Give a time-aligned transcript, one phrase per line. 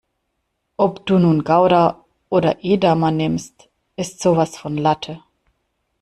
[0.83, 5.21] Ob du nun Gouda oder Edamer nimmst, ist sowas von Latte.